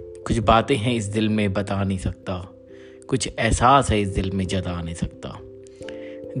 [0.00, 2.54] कुछ बातें हैं इस दिल में बता नहीं सकता।
[3.08, 5.40] कुछ एहसास है इस दिल में जता नहीं सकता।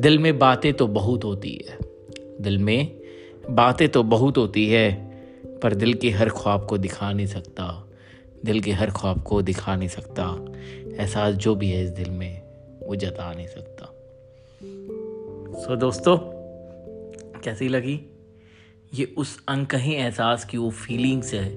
[0.00, 1.78] दिल में बातें तो बहुत होती है।
[2.40, 3.00] दिल में
[3.50, 5.10] बातें तो बहुत होती है,
[5.62, 7.88] पर दिल के हर ख्वाब को दिखा नहीं सकता।
[8.44, 10.54] दिल के हर ख्वाब को दिखा नहीं सकता।
[11.02, 12.42] एहसास जो भी है इस दिल में,
[12.82, 13.84] वो जता नहीं सकता।
[15.60, 16.18] सो दोस्तों,
[17.40, 18.00] कैसी लगी?
[18.94, 21.50] ये उस अंक ही एहसास की वो फीलिंग्स है,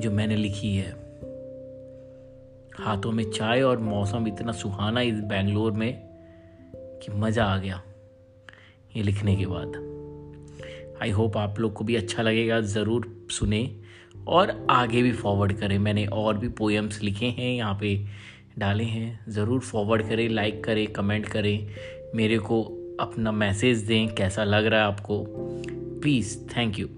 [0.00, 0.92] जो मैंने लिखी है।
[2.80, 6.09] हाथों में चाय और मौसम इतना सुहाना इस बेंगलोर में
[7.02, 7.82] कि मज़ा आ गया
[8.96, 9.76] ये लिखने के बाद।
[11.02, 13.76] आई होप आप लोग को भी अच्छा लगेगा, ज़रूर सुने
[14.28, 18.06] और आगे भी फॉरवर्ड करें। मैंने और भी पोएम्स लिखे हैं, यहाँ पे
[18.58, 21.68] डाले हैं। ज़रूर फॉरवर्ड करें लाइक करें कमेंट करें।
[22.14, 22.62] मेरे को
[23.00, 25.24] अपना मैसेज दें, कैसा लग रहा है आपको।
[26.00, 26.88] Please thank you